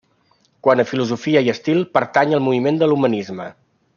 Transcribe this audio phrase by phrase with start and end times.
[0.67, 3.49] Quant a filosofia i estil pertany al moviment de l'humanisme.